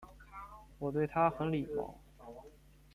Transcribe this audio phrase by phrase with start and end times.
[0.79, 1.95] 我对他很礼貌